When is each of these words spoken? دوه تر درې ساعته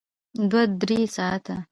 دوه 0.49 0.63
تر 0.67 0.73
درې 0.81 0.99
ساعته 1.15 1.55